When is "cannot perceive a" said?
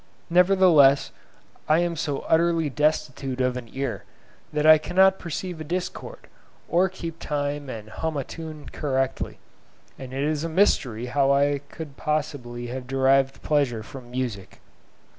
4.79-5.63